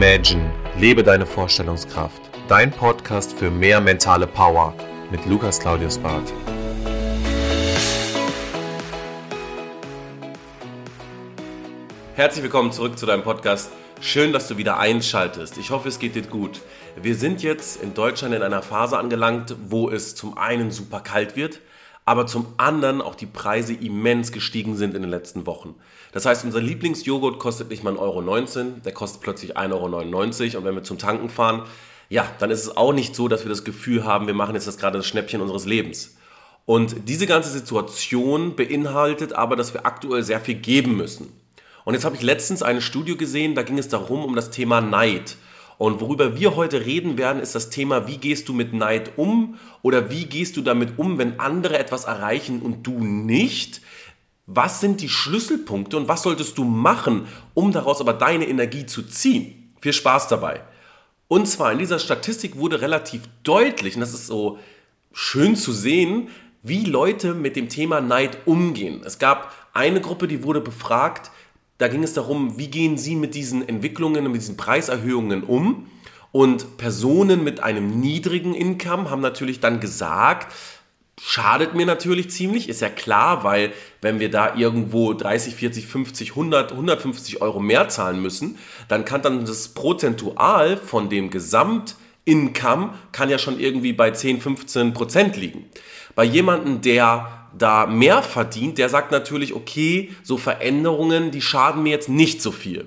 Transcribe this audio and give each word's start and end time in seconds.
Imagine, 0.00 0.48
lebe 0.78 1.02
deine 1.02 1.26
Vorstellungskraft. 1.26 2.22
Dein 2.46 2.70
Podcast 2.70 3.36
für 3.36 3.50
mehr 3.50 3.80
mentale 3.80 4.28
Power 4.28 4.72
mit 5.10 5.26
Lukas 5.26 5.58
Claudius 5.58 5.98
Barth. 5.98 6.32
Herzlich 12.14 12.44
willkommen 12.44 12.70
zurück 12.70 12.96
zu 12.96 13.06
deinem 13.06 13.24
Podcast. 13.24 13.72
Schön, 14.00 14.32
dass 14.32 14.46
du 14.46 14.56
wieder 14.56 14.78
einschaltest. 14.78 15.58
Ich 15.58 15.72
hoffe, 15.72 15.88
es 15.88 15.98
geht 15.98 16.14
dir 16.14 16.22
gut. 16.22 16.60
Wir 16.94 17.16
sind 17.16 17.42
jetzt 17.42 17.82
in 17.82 17.92
Deutschland 17.92 18.36
in 18.36 18.42
einer 18.42 18.62
Phase 18.62 18.96
angelangt, 18.96 19.56
wo 19.66 19.90
es 19.90 20.14
zum 20.14 20.38
einen 20.38 20.70
super 20.70 21.00
kalt 21.00 21.34
wird, 21.34 21.58
aber 22.08 22.26
zum 22.26 22.46
anderen 22.56 23.02
auch 23.02 23.14
die 23.14 23.26
Preise 23.26 23.74
immens 23.74 24.32
gestiegen 24.32 24.76
sind 24.76 24.94
in 24.94 25.02
den 25.02 25.10
letzten 25.10 25.44
Wochen. 25.44 25.74
Das 26.12 26.24
heißt, 26.24 26.42
unser 26.46 26.62
Lieblingsjoghurt 26.62 27.38
kostet 27.38 27.68
nicht 27.68 27.84
mal 27.84 27.92
1,19 27.92 27.98
Euro, 27.98 28.80
der 28.82 28.92
kostet 28.92 29.20
plötzlich 29.20 29.58
1,99 29.58 29.74
Euro 29.74 30.58
und 30.58 30.64
wenn 30.64 30.74
wir 30.74 30.82
zum 30.82 30.96
Tanken 30.96 31.28
fahren, 31.28 31.64
ja, 32.08 32.26
dann 32.38 32.50
ist 32.50 32.62
es 32.62 32.74
auch 32.74 32.94
nicht 32.94 33.14
so, 33.14 33.28
dass 33.28 33.44
wir 33.44 33.50
das 33.50 33.62
Gefühl 33.62 34.06
haben, 34.06 34.26
wir 34.26 34.32
machen 34.32 34.54
jetzt 34.54 34.66
das 34.66 34.78
gerade 34.78 34.96
das 34.96 35.06
Schnäppchen 35.06 35.42
unseres 35.42 35.66
Lebens. 35.66 36.16
Und 36.64 37.06
diese 37.10 37.26
ganze 37.26 37.50
Situation 37.50 38.56
beinhaltet 38.56 39.34
aber, 39.34 39.54
dass 39.54 39.74
wir 39.74 39.84
aktuell 39.84 40.22
sehr 40.22 40.40
viel 40.40 40.54
geben 40.54 40.96
müssen. 40.96 41.30
Und 41.84 41.92
jetzt 41.92 42.06
habe 42.06 42.16
ich 42.16 42.22
letztens 42.22 42.62
eine 42.62 42.80
Studie 42.80 43.18
gesehen, 43.18 43.54
da 43.54 43.62
ging 43.62 43.76
es 43.76 43.88
darum, 43.88 44.24
um 44.24 44.34
das 44.34 44.48
Thema 44.48 44.80
Neid. 44.80 45.36
Und 45.78 46.00
worüber 46.00 46.36
wir 46.36 46.56
heute 46.56 46.84
reden 46.84 47.16
werden, 47.16 47.40
ist 47.40 47.54
das 47.54 47.70
Thema, 47.70 48.08
wie 48.08 48.18
gehst 48.18 48.48
du 48.48 48.52
mit 48.52 48.72
Neid 48.72 49.12
um 49.16 49.56
oder 49.80 50.10
wie 50.10 50.26
gehst 50.26 50.56
du 50.56 50.60
damit 50.60 50.98
um, 50.98 51.18
wenn 51.18 51.38
andere 51.38 51.78
etwas 51.78 52.04
erreichen 52.04 52.60
und 52.60 52.84
du 52.84 52.98
nicht. 52.98 53.80
Was 54.46 54.80
sind 54.80 55.00
die 55.00 55.08
Schlüsselpunkte 55.08 55.96
und 55.96 56.08
was 56.08 56.22
solltest 56.22 56.58
du 56.58 56.64
machen, 56.64 57.28
um 57.54 57.70
daraus 57.70 58.00
aber 58.00 58.12
deine 58.12 58.48
Energie 58.48 58.86
zu 58.86 59.02
ziehen? 59.04 59.72
Viel 59.80 59.92
Spaß 59.92 60.26
dabei. 60.26 60.62
Und 61.28 61.46
zwar 61.46 61.70
in 61.70 61.78
dieser 61.78 62.00
Statistik 62.00 62.56
wurde 62.56 62.80
relativ 62.80 63.22
deutlich, 63.44 63.94
und 63.94 64.00
das 64.00 64.14
ist 64.14 64.26
so 64.26 64.58
schön 65.12 65.54
zu 65.54 65.72
sehen, 65.72 66.28
wie 66.62 66.84
Leute 66.84 67.34
mit 67.34 67.54
dem 67.54 67.68
Thema 67.68 68.00
Neid 68.00 68.38
umgehen. 68.46 69.02
Es 69.04 69.18
gab 69.18 69.54
eine 69.74 70.00
Gruppe, 70.00 70.26
die 70.26 70.42
wurde 70.42 70.60
befragt, 70.60 71.30
da 71.78 71.88
ging 71.88 72.02
es 72.02 72.12
darum, 72.12 72.58
wie 72.58 72.68
gehen 72.68 72.98
Sie 72.98 73.14
mit 73.14 73.34
diesen 73.34 73.66
Entwicklungen, 73.68 74.24
mit 74.30 74.40
diesen 74.40 74.56
Preiserhöhungen 74.56 75.44
um? 75.44 75.86
Und 76.30 76.76
Personen 76.76 77.42
mit 77.42 77.60
einem 77.60 78.00
niedrigen 78.00 78.54
Income 78.54 79.10
haben 79.10 79.22
natürlich 79.22 79.60
dann 79.60 79.80
gesagt, 79.80 80.52
schadet 81.20 81.74
mir 81.74 81.86
natürlich 81.86 82.30
ziemlich, 82.30 82.68
ist 82.68 82.80
ja 82.80 82.90
klar, 82.90 83.44
weil 83.44 83.72
wenn 84.00 84.20
wir 84.20 84.30
da 84.30 84.54
irgendwo 84.56 85.14
30, 85.14 85.54
40, 85.54 85.86
50, 85.86 86.30
100, 86.30 86.72
150 86.72 87.40
Euro 87.42 87.60
mehr 87.60 87.88
zahlen 87.88 88.20
müssen, 88.20 88.58
dann 88.88 89.04
kann 89.04 89.22
dann 89.22 89.44
das 89.44 89.68
prozentual 89.68 90.76
von 90.76 91.08
dem 91.08 91.30
Gesamtincome 92.28 92.90
kann 93.12 93.30
ja 93.30 93.38
schon 93.38 93.58
irgendwie 93.58 93.92
bei 93.92 94.10
10, 94.10 94.40
15 94.40 94.92
Prozent 94.92 95.36
liegen. 95.36 95.64
Bei 96.14 96.24
jemandem, 96.24 96.80
der 96.80 97.48
da 97.56 97.86
mehr 97.86 98.22
verdient, 98.22 98.76
der 98.78 98.88
sagt 98.88 99.10
natürlich, 99.10 99.54
okay, 99.54 100.12
so 100.22 100.36
Veränderungen, 100.36 101.30
die 101.30 101.40
schaden 101.40 101.82
mir 101.82 101.90
jetzt 101.90 102.08
nicht 102.08 102.42
so 102.42 102.52
viel. 102.52 102.86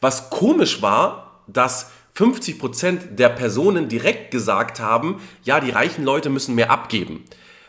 Was 0.00 0.28
komisch 0.28 0.82
war, 0.82 1.40
dass 1.46 1.90
50 2.14 2.58
Prozent 2.58 3.18
der 3.18 3.30
Personen 3.30 3.88
direkt 3.88 4.30
gesagt 4.30 4.78
haben, 4.80 5.20
ja, 5.42 5.60
die 5.60 5.70
reichen 5.70 6.04
Leute 6.04 6.30
müssen 6.30 6.54
mehr 6.54 6.70
abgeben, 6.70 7.24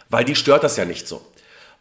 weil 0.09 0.25
die 0.25 0.35
stört 0.35 0.63
das 0.63 0.77
ja 0.77 0.85
nicht 0.85 1.07
so. 1.07 1.22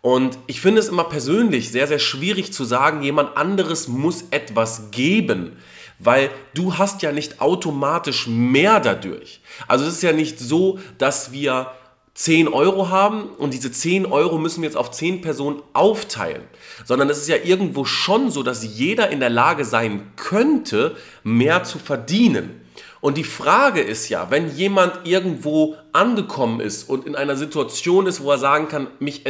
Und 0.01 0.39
ich 0.47 0.61
finde 0.61 0.81
es 0.81 0.89
immer 0.89 1.05
persönlich 1.05 1.73
sehr, 1.73 1.87
sehr 1.87 1.99
schwierig 1.99 2.53
zu 2.53 2.65
sagen, 2.65 3.03
jemand 3.03 3.37
anderes 3.37 3.89
muss 3.89 4.27
etwas 4.31 4.91
geben, 4.91 5.57
weil 5.99 6.31
du 6.55 6.77
hast 6.79 7.03
ja 7.03 7.13
nicht 7.13 7.41
automatisch 7.41 8.27
mehr 8.27 8.81
dadurch. 8.81 9.41
Also 9.69 9.85
es 9.85 9.95
ist 9.95 10.03
ja 10.03 10.13
nicht 10.13 10.39
so, 10.39 10.79
dass 10.99 11.33
wir 11.33 11.71
10 12.15 12.47
Euro 12.47 12.91
haben 12.91 13.25
und 13.25 13.53
diese 13.53 13.73
10 13.73 14.07
Euro 14.07 14.39
müssen 14.39 14.63
wir 14.63 14.69
jetzt 14.69 14.77
auf 14.77 14.91
10 14.93 15.21
Personen 15.21 15.63
aufteilen, 15.73 16.43
sondern 16.85 17.11
es 17.11 17.19
ist 17.19 17.29
ja 17.29 17.37
irgendwo 17.43 17.85
schon 17.85 18.31
so, 18.31 18.43
dass 18.43 18.65
jeder 18.65 19.11
in 19.11 19.19
der 19.19 19.31
Lage 19.31 19.65
sein 19.65 20.13
könnte, 20.15 20.97
mehr 21.25 21.65
zu 21.65 21.79
verdienen. 21.79 22.61
Und 23.01 23.19
die 23.19 23.25
Frage 23.25 23.81
ist 23.81 24.09
ja, 24.09 24.31
wenn 24.31 24.57
jemand 24.57 25.07
irgendwo 25.07 25.77
angekommen 25.93 26.61
ist 26.61 26.89
und 26.89 27.07
in 27.07 27.17
einer 27.17 27.37
Situation 27.37 28.07
ist, 28.07 28.23
wo 28.23 28.31
er 28.31 28.39
sagen 28.39 28.69
kann, 28.69 28.87
mich 28.99 29.25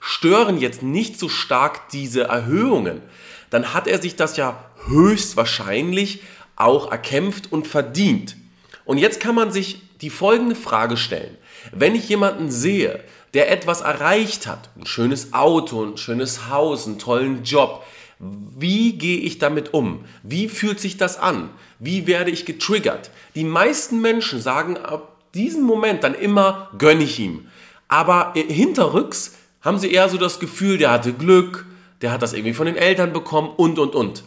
stören 0.00 0.58
jetzt 0.58 0.82
nicht 0.82 1.18
so 1.18 1.28
stark 1.28 1.90
diese 1.90 2.22
Erhöhungen, 2.22 3.02
dann 3.50 3.74
hat 3.74 3.86
er 3.86 4.00
sich 4.00 4.16
das 4.16 4.36
ja 4.36 4.67
höchstwahrscheinlich 4.86 6.22
auch 6.56 6.90
erkämpft 6.90 7.52
und 7.52 7.66
verdient. 7.66 8.36
Und 8.84 8.98
jetzt 8.98 9.20
kann 9.20 9.34
man 9.34 9.52
sich 9.52 9.82
die 10.00 10.10
folgende 10.10 10.54
Frage 10.54 10.96
stellen. 10.96 11.36
Wenn 11.72 11.94
ich 11.94 12.08
jemanden 12.08 12.50
sehe, 12.50 13.00
der 13.34 13.50
etwas 13.50 13.82
erreicht 13.82 14.46
hat, 14.46 14.70
ein 14.76 14.86
schönes 14.86 15.32
Auto, 15.32 15.84
ein 15.84 15.96
schönes 15.96 16.48
Haus, 16.48 16.86
einen 16.86 16.98
tollen 16.98 17.44
Job, 17.44 17.84
wie 18.18 18.94
gehe 18.94 19.18
ich 19.18 19.38
damit 19.38 19.74
um? 19.74 20.04
Wie 20.22 20.48
fühlt 20.48 20.80
sich 20.80 20.96
das 20.96 21.18
an? 21.18 21.50
Wie 21.78 22.06
werde 22.06 22.30
ich 22.30 22.46
getriggert? 22.46 23.10
Die 23.34 23.44
meisten 23.44 24.00
Menschen 24.00 24.40
sagen 24.40 24.76
ab 24.76 25.16
diesem 25.34 25.62
Moment 25.62 26.02
dann 26.02 26.14
immer, 26.14 26.70
gönne 26.78 27.04
ich 27.04 27.18
ihm. 27.18 27.46
Aber 27.86 28.32
hinterrücks 28.34 29.36
haben 29.60 29.78
sie 29.78 29.92
eher 29.92 30.08
so 30.08 30.18
das 30.18 30.40
Gefühl, 30.40 30.78
der 30.78 30.90
hatte 30.90 31.12
Glück, 31.12 31.66
der 32.00 32.10
hat 32.10 32.22
das 32.22 32.32
irgendwie 32.32 32.54
von 32.54 32.66
den 32.66 32.76
Eltern 32.76 33.12
bekommen 33.12 33.50
und, 33.56 33.78
und, 33.78 33.94
und. 33.94 34.24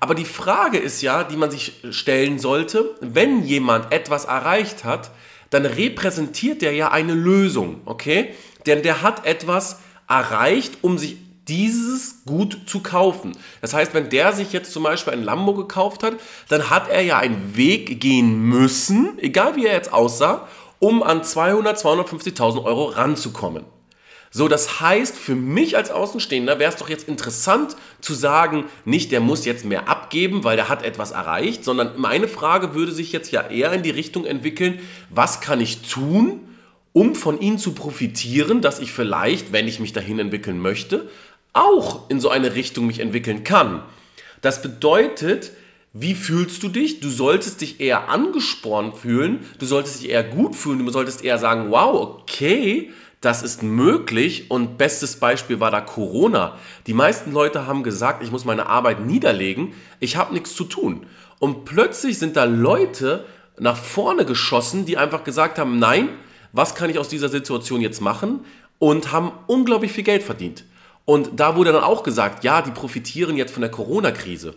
Aber 0.00 0.14
die 0.14 0.24
Frage 0.24 0.78
ist 0.78 1.02
ja, 1.02 1.24
die 1.24 1.36
man 1.36 1.50
sich 1.50 1.74
stellen 1.90 2.38
sollte, 2.38 2.96
wenn 3.00 3.44
jemand 3.44 3.92
etwas 3.92 4.24
erreicht 4.24 4.84
hat, 4.84 5.10
dann 5.50 5.66
repräsentiert 5.66 6.62
der 6.62 6.72
ja 6.72 6.90
eine 6.90 7.12
Lösung, 7.12 7.82
okay? 7.84 8.34
Denn 8.66 8.82
der 8.82 9.02
hat 9.02 9.26
etwas 9.26 9.80
erreicht, 10.08 10.78
um 10.80 10.96
sich 10.96 11.18
dieses 11.48 12.24
Gut 12.24 12.58
zu 12.66 12.80
kaufen. 12.80 13.32
Das 13.60 13.74
heißt, 13.74 13.92
wenn 13.92 14.08
der 14.08 14.32
sich 14.32 14.52
jetzt 14.52 14.72
zum 14.72 14.84
Beispiel 14.84 15.12
ein 15.12 15.24
Lambo 15.24 15.52
gekauft 15.54 16.02
hat, 16.02 16.14
dann 16.48 16.70
hat 16.70 16.88
er 16.88 17.02
ja 17.02 17.18
einen 17.18 17.56
Weg 17.56 18.00
gehen 18.00 18.40
müssen, 18.40 19.18
egal 19.18 19.56
wie 19.56 19.66
er 19.66 19.74
jetzt 19.74 19.92
aussah, 19.92 20.46
um 20.78 21.02
an 21.02 21.24
200, 21.24 21.76
250.000 21.76 22.64
Euro 22.64 22.84
ranzukommen. 22.84 23.64
So, 24.32 24.46
das 24.46 24.80
heißt, 24.80 25.16
für 25.16 25.34
mich 25.34 25.76
als 25.76 25.90
Außenstehender 25.90 26.60
wäre 26.60 26.70
es 26.70 26.78
doch 26.78 26.88
jetzt 26.88 27.08
interessant 27.08 27.76
zu 28.00 28.14
sagen, 28.14 28.66
nicht 28.84 29.10
der 29.10 29.20
muss 29.20 29.44
jetzt 29.44 29.64
mehr 29.64 29.88
abgeben, 29.88 30.44
weil 30.44 30.56
der 30.56 30.68
hat 30.68 30.84
etwas 30.84 31.10
erreicht, 31.10 31.64
sondern 31.64 32.00
meine 32.00 32.28
Frage 32.28 32.74
würde 32.74 32.92
sich 32.92 33.10
jetzt 33.10 33.32
ja 33.32 33.48
eher 33.48 33.72
in 33.72 33.82
die 33.82 33.90
Richtung 33.90 34.24
entwickeln, 34.24 34.78
was 35.08 35.40
kann 35.40 35.60
ich 35.60 35.82
tun, 35.82 36.40
um 36.92 37.16
von 37.16 37.40
ihnen 37.40 37.58
zu 37.58 37.72
profitieren, 37.72 38.60
dass 38.60 38.78
ich 38.78 38.92
vielleicht, 38.92 39.52
wenn 39.52 39.66
ich 39.66 39.80
mich 39.80 39.92
dahin 39.92 40.20
entwickeln 40.20 40.60
möchte, 40.60 41.08
auch 41.52 42.08
in 42.08 42.20
so 42.20 42.28
eine 42.28 42.54
Richtung 42.54 42.86
mich 42.86 43.00
entwickeln 43.00 43.42
kann. 43.42 43.82
Das 44.42 44.62
bedeutet, 44.62 45.50
wie 45.92 46.14
fühlst 46.14 46.62
du 46.62 46.68
dich? 46.68 47.00
Du 47.00 47.10
solltest 47.10 47.60
dich 47.62 47.80
eher 47.80 48.08
angespornt 48.08 48.96
fühlen, 48.96 49.40
du 49.58 49.66
solltest 49.66 50.02
dich 50.02 50.10
eher 50.10 50.22
gut 50.22 50.54
fühlen, 50.54 50.86
du 50.86 50.92
solltest 50.92 51.24
eher 51.24 51.38
sagen, 51.38 51.72
wow, 51.72 52.20
okay, 52.20 52.90
das 53.20 53.42
ist 53.42 53.62
möglich 53.62 54.50
und 54.50 54.78
bestes 54.78 55.16
Beispiel 55.16 55.60
war 55.60 55.70
da 55.70 55.80
Corona. 55.80 56.56
Die 56.86 56.94
meisten 56.94 57.32
Leute 57.32 57.66
haben 57.66 57.82
gesagt, 57.82 58.22
ich 58.22 58.30
muss 58.30 58.46
meine 58.46 58.66
Arbeit 58.66 59.04
niederlegen, 59.04 59.74
ich 59.98 60.16
habe 60.16 60.32
nichts 60.32 60.54
zu 60.54 60.64
tun. 60.64 61.06
Und 61.38 61.64
plötzlich 61.66 62.18
sind 62.18 62.36
da 62.36 62.44
Leute 62.44 63.26
nach 63.58 63.76
vorne 63.76 64.24
geschossen, 64.24 64.86
die 64.86 64.96
einfach 64.96 65.22
gesagt 65.22 65.58
haben, 65.58 65.78
nein, 65.78 66.08
was 66.52 66.74
kann 66.74 66.88
ich 66.88 66.98
aus 66.98 67.08
dieser 67.08 67.28
Situation 67.28 67.82
jetzt 67.82 68.00
machen? 68.00 68.40
Und 68.78 69.12
haben 69.12 69.32
unglaublich 69.46 69.92
viel 69.92 70.04
Geld 70.04 70.22
verdient. 70.22 70.64
Und 71.04 71.38
da 71.38 71.56
wurde 71.56 71.72
dann 71.72 71.84
auch 71.84 72.02
gesagt, 72.02 72.44
ja, 72.44 72.62
die 72.62 72.70
profitieren 72.70 73.36
jetzt 73.36 73.52
von 73.52 73.60
der 73.60 73.70
Corona-Krise. 73.70 74.54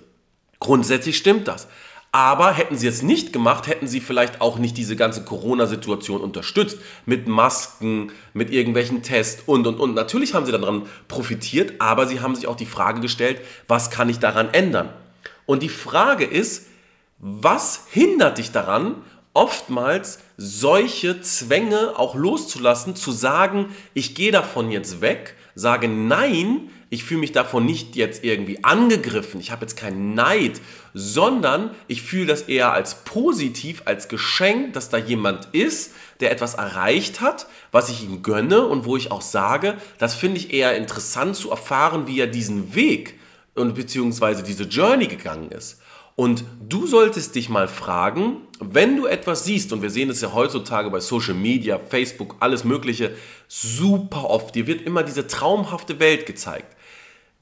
Grundsätzlich 0.59 1.18
stimmt 1.18 1.50
das. 1.50 1.68
Aber 2.15 2.54
hätten 2.54 2.77
sie 2.77 2.86
es 2.86 3.01
nicht 3.01 3.33
gemacht, 3.33 3.65
hätten 3.65 3.88
sie 3.88 4.00
vielleicht 4.00 4.39
auch 4.39 4.60
nicht 4.60 4.77
diese 4.77 4.95
ganze 4.95 5.25
Corona-Situation 5.25 6.21
unterstützt. 6.21 6.77
Mit 7.07 7.27
Masken, 7.27 8.12
mit 8.33 8.51
irgendwelchen 8.51 9.01
Tests 9.01 9.42
und, 9.48 9.65
und, 9.65 9.80
und. 9.80 9.95
Natürlich 9.95 10.36
haben 10.36 10.45
sie 10.45 10.51
daran 10.51 10.83
profitiert, 11.07 11.74
aber 11.81 12.06
sie 12.06 12.21
haben 12.21 12.36
sich 12.36 12.45
auch 12.45 12.56
die 12.56 12.68
Frage 12.68 13.01
gestellt, 13.01 13.42
was 13.68 13.89
kann 13.89 14.10
ich 14.10 14.19
daran 14.19 14.54
ändern? 14.54 14.89
Und 15.48 15.63
die 15.63 15.69
Frage 15.69 16.24
ist, 16.24 16.68
was 17.18 17.86
hindert 17.89 18.38
dich 18.38 18.51
daran, 18.51 18.98
oftmals 19.33 20.19
solche 20.38 21.19
Zwänge 21.21 21.94
auch 21.98 22.13
loszulassen, 22.13 22.95
zu 22.95 23.12
sagen, 23.12 23.74
ich 23.95 24.13
gehe 24.13 24.31
davon 24.31 24.69
jetzt 24.69 25.01
weg, 25.01 25.36
sage 25.56 25.88
nein, 25.88 26.69
ich 26.94 27.04
fühle 27.04 27.22
mich 27.22 27.31
davon 27.31 27.66
nicht 27.66 27.95
jetzt 27.95 28.24
irgendwie 28.24 28.63
angegriffen, 28.63 29.40
ich 29.40 29.50
habe 29.50 29.62
jetzt 29.66 29.75
keinen 29.75 30.13
Neid, 30.13 30.62
sondern 30.94 31.72
ich 31.88 32.04
fühle 32.04 32.28
das 32.28 32.44
eher 32.44 32.72
als 32.72 33.04
positiv, 33.04 33.81
als 33.86 34.10
Geschenk, 34.10 34.74
dass 34.74 34.90
da 34.90 34.98
jemand 34.98 35.48
ist, 35.54 35.94
der 36.19 36.31
etwas 36.31 36.54
erreicht 36.54 37.19
hat, 37.19 37.48
was 37.72 37.90
ich 37.90 38.04
ihm 38.04 38.22
gönne 38.22 38.68
und 38.68 38.86
wo 38.86 38.95
ich 38.95 39.12
auch 39.12 39.24
sage, 39.24 39.75
das 39.98 40.13
finde 40.13 40.38
ich 40.38 40.54
eher 40.54 40.78
interessant 40.78 41.36
zu 41.36 41.50
erfahren, 41.50 42.06
wie 42.06 42.19
er 42.19 42.28
diesen 42.28 42.75
Weg 42.75 43.19
und 43.56 43.74
beziehungsweise 43.74 44.44
diese 44.44 44.66
Journey 44.66 45.07
gegangen 45.07 45.50
ist. 45.50 45.81
Und 46.16 46.44
du 46.62 46.86
solltest 46.86 47.34
dich 47.34 47.50
mal 47.50 47.68
fragen, 47.68 48.38
wenn 48.60 48.98
du 48.98 49.07
etwas 49.07 49.45
siehst, 49.45 49.74
und 49.74 49.81
wir 49.81 49.90
sehen 49.90 50.12
es 50.12 50.22
ja 50.22 50.31
heutzutage 50.31 50.92
bei 50.92 51.00
Social 51.00 51.34
Media, 51.34 51.80
Facebook, 51.80 52.36
alles 52.40 52.63
Mögliche, 52.63 53.16
super 53.48 54.30
oft, 54.30 54.54
dir 54.54 54.68
wird 54.68 54.84
immer 54.84 55.01
diese 55.01 55.25
traumhafte 55.25 56.00
Welt 56.00 56.28
gezeigt. 56.28 56.78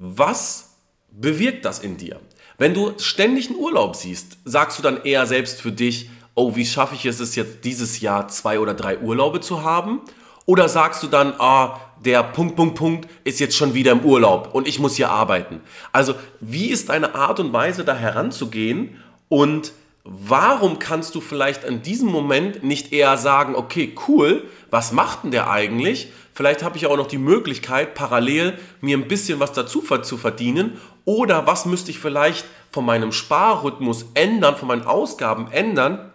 Was 0.04 0.78
bewirkt 1.12 1.64
das 1.64 1.78
in 1.78 1.96
dir? 1.96 2.20
Wenn 2.58 2.74
du 2.74 2.94
ständig 2.98 3.50
einen 3.52 3.60
Urlaub 3.60 3.96
siehst, 3.96 4.40
sagst 4.46 4.80
du 4.80 4.82
dann 4.82 5.04
eher 5.04 5.28
selbst 5.28 5.62
für 5.62 5.72
dich, 5.72 6.10
oh, 6.34 6.56
wie 6.56 6.66
schaffe 6.66 6.96
ich 6.96 7.06
es 7.06 7.36
jetzt 7.36 7.64
dieses 7.66 8.02
Jahr 8.02 8.28
zwei 8.28 8.60
oder 8.60 8.74
drei 8.74 8.98
Urlaube 8.98 9.42
zu 9.42 9.62
haben? 9.64 10.02
Oder 10.48 10.70
sagst 10.70 11.04
du 11.04 11.08
dann, 11.08 11.36
ah, 11.38 11.80
der 12.04 12.24
Punkt, 12.24 12.56
Punkt, 12.56 12.74
Punkt 12.74 13.10
ist 13.26 13.40
jetzt 13.40 13.56
schon 13.56 13.76
wieder 13.76 13.92
im 13.92 14.00
Urlaub 14.00 14.56
und 14.56 14.68
ich 14.68 14.80
muss 14.80 14.96
hier 14.96 15.12
arbeiten. 15.12 15.62
Also 15.92 16.16
wie 16.40 16.72
ist 16.72 16.90
deine 16.90 17.14
Art 17.14 17.40
und 17.40 17.54
Weise 17.54 17.86
da 17.86 17.94
heranzugehen 17.94 19.00
und 19.30 19.72
warum 20.04 20.80
kannst 20.80 21.16
du 21.16 21.22
vielleicht 21.22 21.64
in 21.64 21.82
diesem 21.82 22.10
Moment 22.10 22.64
nicht 22.64 22.92
eher 22.92 23.18
sagen, 23.18 23.56
okay, 23.56 23.96
cool, 24.08 24.44
was 24.70 24.92
macht 24.92 25.24
denn 25.24 25.32
der 25.32 25.50
eigentlich? 25.50 26.12
Vielleicht 26.34 26.64
habe 26.64 26.78
ich 26.78 26.88
auch 26.88 26.98
noch 26.98 27.08
die 27.08 27.18
Möglichkeit, 27.18 27.94
parallel 27.94 28.58
mir 28.80 28.98
ein 28.98 29.08
bisschen 29.08 29.40
was 29.40 29.52
dazu 29.54 29.82
zu 29.82 30.18
verdienen. 30.18 30.80
Oder 31.06 31.46
was 31.46 31.66
müsste 31.66 31.92
ich 31.92 32.00
vielleicht 32.00 32.46
von 32.72 32.86
meinem 32.86 33.12
Sparrhythmus 33.12 34.06
ändern, 34.14 34.56
von 34.56 34.68
meinen 34.68 34.86
Ausgaben 34.86 35.52
ändern, 35.52 36.11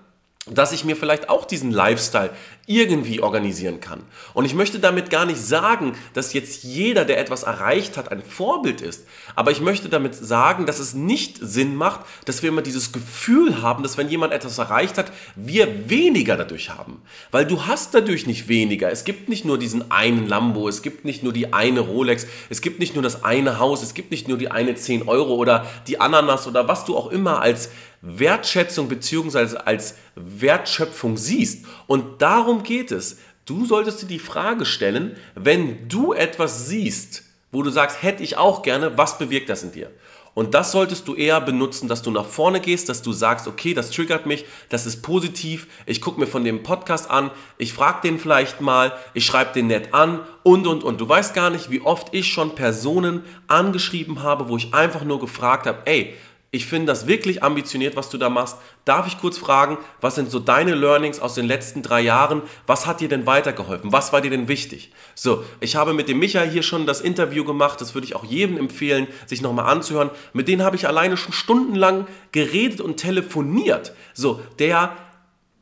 dass 0.49 0.73
ich 0.73 0.85
mir 0.85 0.97
vielleicht 0.97 1.29
auch 1.29 1.45
diesen 1.45 1.73
Lifestyle 1.73 2.31
irgendwie 2.67 3.21
organisieren 3.21 3.81
kann. 3.81 4.03
Und 4.35 4.45
ich 4.45 4.55
möchte 4.55 4.79
damit 4.81 5.11
gar 5.11 5.25
nicht 5.25 5.41
sagen, 5.41 5.95
dass 6.15 6.33
jetzt 6.33 6.65
jeder, 6.65 7.05
der 7.05 7.19
etwas 7.19 7.45
erreicht 7.45 7.97
hat, 7.97 8.11
ein 8.11 8.23
Vorbild 8.23 8.81
ist. 8.81 9.07
Aber 9.37 9.51
ich 9.53 9.61
möchte 9.61 9.89
damit 9.89 10.15
sagen, 10.15 10.67
dass 10.67 10.81
es 10.81 10.95
nicht 10.95 11.39
Sinn 11.41 11.77
macht, 11.77 12.01
dass 12.25 12.43
wir 12.43 12.49
immer 12.49 12.63
dieses 12.63 12.93
Gefühl 12.93 13.63
haben, 13.63 13.83
dass 13.83 13.99
wenn 13.99 14.09
jemand 14.09 14.33
etwas 14.33 14.59
erreicht 14.59 14.99
hat, 14.99 15.13
wir 15.37 15.89
weniger 15.89 16.37
dadurch 16.37 16.71
haben. 16.71 17.03
Weil 17.31 17.47
du 17.47 17.67
hast 17.67 17.95
dadurch 17.95 18.27
nicht 18.27 18.49
weniger. 18.49 18.91
Es 18.91 19.05
gibt 19.05 19.29
nicht 19.29 19.45
nur 19.45 19.59
diesen 19.59 19.91
einen 19.91 20.29
Lambo, 20.29 20.69
es 20.69 20.83
gibt 20.83 21.05
nicht 21.05 21.23
nur 21.23 21.33
die 21.33 21.53
eine 21.53 21.81
Rolex, 21.81 22.27
es 22.51 22.61
gibt 22.61 22.81
nicht 22.81 22.95
nur 22.95 23.03
das 23.03 23.25
eine 23.25 23.59
Haus, 23.61 23.83
es 23.83 23.95
gibt 23.95 24.11
nicht 24.11 24.27
nur 24.27 24.39
die 24.39 24.51
eine 24.51 24.75
10 24.75 25.09
Euro 25.09 25.35
oder 25.35 25.67
die 25.87 26.01
Ananas 26.01 26.47
oder 26.47 26.67
was 26.67 26.85
du 26.85 26.97
auch 26.97 27.11
immer 27.11 27.41
als 27.43 27.71
Wertschätzung 28.06 28.88
bzw. 28.88 29.58
als 29.58 29.97
Wertschöpfung 30.14 31.17
siehst. 31.17 31.67
Und 31.87 32.23
darum 32.23 32.62
geht 32.62 32.93
es. 32.93 33.19
Du 33.44 33.67
solltest 33.67 34.03
dir 34.03 34.06
die 34.06 34.19
Frage 34.19 34.64
stellen, 34.64 35.17
wenn 35.35 35.88
du 35.88 36.12
etwas 36.12 36.69
siehst, 36.69 37.25
wo 37.53 37.62
du 37.62 37.70
sagst, 37.70 38.03
hätte 38.03 38.23
ich 38.23 38.37
auch 38.37 38.62
gerne, 38.62 38.97
was 38.97 39.19
bewirkt 39.19 39.49
das 39.49 39.62
in 39.62 39.73
dir? 39.73 39.91
Und 40.37 40.53
das 40.53 40.70
solltest 40.70 41.08
du 41.08 41.14
eher 41.14 41.41
benutzen, 41.41 41.88
dass 41.88 42.03
du 42.03 42.11
nach 42.11 42.26
vorne 42.26 42.61
gehst, 42.61 42.91
dass 42.91 43.00
du 43.00 43.12
sagst, 43.12 43.49
okay, 43.49 43.73
das 43.73 43.91
triggert 43.91 44.26
mich, 44.26 44.44
das 44.69 44.85
ist 44.85 45.00
positiv, 45.00 45.67
ich 45.87 46.02
gucke 46.02 46.20
mir 46.20 46.26
von 46.26 46.44
dem 46.44 46.62
Podcast 46.62 47.11
an, 47.11 47.31
ich 47.56 47.73
frage 47.73 48.02
den 48.02 48.19
vielleicht 48.19 48.61
mal, 48.61 48.93
ich 49.14 49.25
schreibe 49.25 49.55
den 49.55 49.69
nett 49.69 49.94
an 49.94 50.20
und, 50.43 50.67
und, 50.67 50.85
und. 50.85 51.00
Du 51.00 51.09
weißt 51.09 51.32
gar 51.32 51.49
nicht, 51.49 51.70
wie 51.70 51.81
oft 51.81 52.12
ich 52.12 52.26
schon 52.31 52.55
Personen 52.55 53.25
angeschrieben 53.49 54.23
habe, 54.23 54.50
wo 54.50 54.59
ich 54.59 54.75
einfach 54.75 55.05
nur 55.05 55.20
gefragt 55.20 55.67
habe, 55.67 55.79
ey, 55.87 56.14
ich 56.53 56.67
finde 56.67 56.87
das 56.87 57.07
wirklich 57.07 57.43
ambitioniert, 57.43 57.97
was 57.97 58.09
du 58.09 58.19
da 58.19 58.31
machst. 58.31 58.57
Darf 58.85 59.07
ich 59.07 59.19
kurz 59.19 59.37
fragen, 59.37 59.79
was 60.01 60.15
sind 60.15 60.31
so 60.31 60.39
deine 60.39 60.75
Learnings 60.75 61.19
aus 61.21 61.35
den 61.35 61.47
letzten 61.47 61.83
drei 61.83 62.01
Jahren? 62.01 62.43
Was 62.67 62.87
hat 62.87 63.01
dir 63.01 63.09
denn 63.09 63.27
weitergeholfen? 63.27 63.93
Was 63.93 64.13
war 64.13 64.21
dir 64.21 64.31
denn 64.31 64.49
wichtig? 64.49 64.93
So, 65.15 65.45
ich 65.61 65.77
habe 65.77 65.93
mit 65.93 66.09
dem 66.09 66.19
Michael 66.19 66.49
hier 66.49 66.63
schon 66.63 66.87
das 66.87 67.01
Interview 67.01 67.45
gemacht. 67.45 67.81
Das 67.81 67.95
würde 67.95 68.07
ich 68.07 68.15
auch 68.15 68.25
jedem 68.25 68.57
empfehlen, 68.57 69.09
sich 69.27 69.43
nochmal 69.43 69.67
anzuhören. 69.67 70.11
Mit 70.33 70.49
denen 70.49 70.63
habe 70.63 70.77
ich 70.77 70.87
alleine 70.87 71.17
schon 71.17 71.33
stundenlang 71.33 72.07
geredet 72.33 72.81
und 72.81 72.97
telefoniert. 72.97 73.93
So, 74.15 74.41
der 74.59 74.97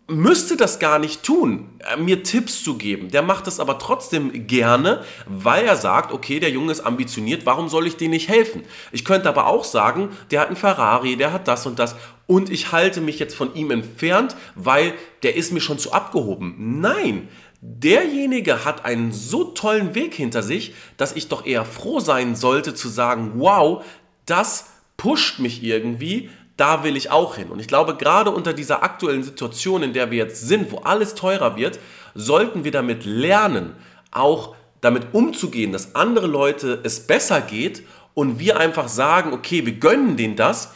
müsste 0.06 0.56
das 0.56 0.79
gar 0.79 0.99
nicht 0.99 1.23
tun, 1.23 1.71
äh, 1.79 1.97
mir 1.97 2.23
Tipps 2.23 2.62
zu 2.62 2.77
geben. 2.77 3.11
Der 3.11 3.23
macht 3.23 3.47
das 3.47 3.59
aber 3.59 3.79
trotzdem 3.79 4.47
gerne, 4.47 5.03
weil 5.27 5.65
er 5.65 5.77
sagt, 5.77 6.12
okay, 6.12 6.41
der 6.41 6.51
Junge 6.51 6.73
ist 6.73 6.81
ambitioniert, 6.81 7.47
warum 7.47 7.69
soll 7.69 7.87
ich 7.87 7.97
dem 7.97 8.11
nicht 8.11 8.29
helfen? 8.29 8.62
Ich 8.93 9.05
könnte 9.05 9.29
aber 9.29 9.47
auch 9.47 9.65
sagen, 9.65 10.11
der 10.31 10.41
hat 10.41 10.49
einen 10.49 10.56
Ferrari, 10.56 11.17
der 11.17 11.33
hat 11.33 11.49
das 11.49 11.67
und 11.67 11.79
das 11.79 11.97
und 12.27 12.51
ich 12.51 12.73
halte 12.73 13.01
mich 13.01 13.19
jetzt 13.19 13.35
von 13.35 13.55
ihm 13.55 13.71
entfernt, 13.71 14.37
weil 14.55 14.95
der 15.23 15.37
ist 15.37 15.53
mir 15.53 15.61
schon 15.61 15.79
zu 15.79 15.93
abgehoben. 15.93 16.81
Nein, 16.81 17.29
derjenige 17.61 18.65
hat 18.65 18.85
einen 18.85 19.12
so 19.12 19.45
tollen 19.45 19.95
Weg 19.95 20.15
hinter 20.15 20.43
sich, 20.43 20.75
dass 20.97 21.17
ich 21.17 21.29
doch 21.29 21.47
eher 21.47 21.65
froh 21.65 22.00
sein 22.00 22.37
sollte 22.37 22.75
zu 22.75 22.89
sagen, 22.89 23.33
wow, 23.37 23.85
das 24.27 24.67
pusht 24.97 25.39
mich 25.39 25.62
irgendwie, 25.62 26.31
da 26.56 26.85
will 26.85 26.97
ich 26.97 27.11
auch 27.11 27.37
hin. 27.37 27.49
Und 27.51 27.61
ich 27.61 27.67
glaube, 27.67 27.97
gerade 27.97 28.31
unter 28.31 28.53
dieser 28.53 28.83
aktuellen 28.83 29.23
Situation, 29.23 29.83
in 29.83 29.93
der 29.93 30.11
wir 30.11 30.19
jetzt 30.19 30.47
sind, 30.47 30.71
wo 30.71 30.79
alles 30.79 31.15
teurer 31.15 31.56
wird, 31.56 31.79
sollten 32.15 32.65
wir 32.65 32.71
damit 32.71 33.05
lernen, 33.05 33.75
auch 34.11 34.55
damit 34.81 35.09
umzugehen, 35.12 35.73
dass 35.73 35.95
andere 35.95 36.27
Leute 36.27 36.81
es 36.85 37.06
besser 37.06 37.41
geht 37.41 37.83
und 38.15 38.39
wir 38.39 38.59
einfach 38.59 38.89
sagen, 38.89 39.33
okay, 39.33 39.67
wir 39.67 39.73
gönnen 39.75 40.17
denen 40.17 40.37
das 40.37 40.73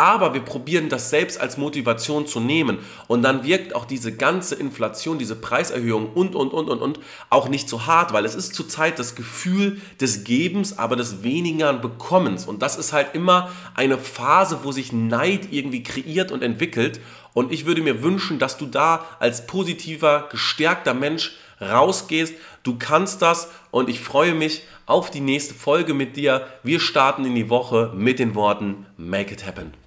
aber 0.00 0.32
wir 0.32 0.40
probieren 0.40 0.88
das 0.88 1.10
selbst 1.10 1.38
als 1.38 1.58
Motivation 1.58 2.26
zu 2.26 2.40
nehmen 2.40 2.78
und 3.06 3.20
dann 3.20 3.44
wirkt 3.44 3.74
auch 3.74 3.84
diese 3.84 4.16
ganze 4.16 4.54
Inflation, 4.54 5.18
diese 5.18 5.36
Preiserhöhung 5.36 6.14
und, 6.14 6.34
und, 6.34 6.54
und, 6.54 6.70
und, 6.70 6.80
und 6.80 7.00
auch 7.28 7.50
nicht 7.50 7.68
so 7.68 7.84
hart, 7.84 8.14
weil 8.14 8.24
es 8.24 8.34
ist 8.34 8.54
zurzeit 8.54 8.98
das 8.98 9.14
Gefühl 9.14 9.78
des 10.00 10.24
Gebens, 10.24 10.78
aber 10.78 10.96
des 10.96 11.22
weniger 11.22 11.70
Bekommens 11.74 12.46
und 12.46 12.62
das 12.62 12.78
ist 12.78 12.94
halt 12.94 13.14
immer 13.14 13.50
eine 13.74 13.98
Phase, 13.98 14.60
wo 14.62 14.72
sich 14.72 14.90
Neid 14.90 15.48
irgendwie 15.50 15.82
kreiert 15.82 16.32
und 16.32 16.42
entwickelt 16.42 16.98
und 17.34 17.52
ich 17.52 17.66
würde 17.66 17.82
mir 17.82 18.02
wünschen, 18.02 18.38
dass 18.38 18.56
du 18.56 18.64
da 18.64 19.04
als 19.18 19.46
positiver, 19.46 20.30
gestärkter 20.30 20.94
Mensch 20.94 21.36
rausgehst. 21.60 22.34
Du 22.62 22.78
kannst 22.78 23.20
das 23.20 23.50
und 23.70 23.90
ich 23.90 24.00
freue 24.00 24.34
mich 24.34 24.62
auf 24.86 25.10
die 25.10 25.20
nächste 25.20 25.52
Folge 25.52 25.92
mit 25.92 26.16
dir. 26.16 26.46
Wir 26.62 26.80
starten 26.80 27.26
in 27.26 27.34
die 27.34 27.50
Woche 27.50 27.92
mit 27.94 28.18
den 28.18 28.34
Worten 28.34 28.86
Make 28.96 29.34
it 29.34 29.46
happen. 29.46 29.79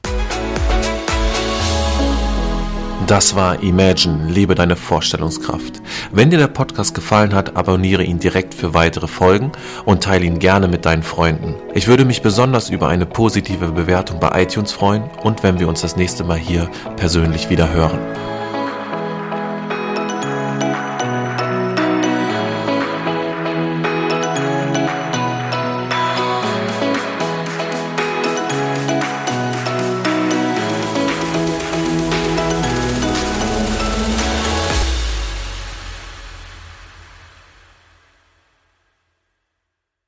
Das 3.07 3.35
war 3.35 3.61
Imagine, 3.61 4.31
lebe 4.31 4.55
deine 4.55 4.77
Vorstellungskraft. 4.77 5.81
Wenn 6.13 6.29
dir 6.29 6.38
der 6.38 6.47
Podcast 6.47 6.95
gefallen 6.95 7.33
hat, 7.35 7.57
abonniere 7.57 8.03
ihn 8.03 8.17
direkt 8.17 8.53
für 8.53 8.73
weitere 8.73 9.07
Folgen 9.07 9.51
und 9.83 10.03
teile 10.03 10.25
ihn 10.25 10.39
gerne 10.39 10.69
mit 10.69 10.86
deinen 10.86 11.03
Freunden. 11.03 11.55
Ich 11.74 11.88
würde 11.88 12.05
mich 12.05 12.22
besonders 12.22 12.69
über 12.69 12.88
eine 12.88 13.05
positive 13.05 13.67
Bewertung 13.67 14.22
bei 14.22 14.43
iTunes 14.43 14.72
freuen 14.72 15.03
und 15.22 15.43
wenn 15.43 15.60
wir 15.60 15.67
uns 15.67 15.81
das 15.81 15.98
nächste 15.98 16.24
Mal 16.24 16.38
hier 16.38 16.69
persönlich 16.95 17.50
wieder 17.50 17.74
hören. 17.74 18.00